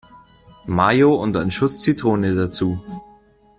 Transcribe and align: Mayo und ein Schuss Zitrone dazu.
Mayo 0.65 1.13
und 1.13 1.37
ein 1.37 1.51
Schuss 1.51 1.81
Zitrone 1.83 2.33
dazu. 2.33 2.81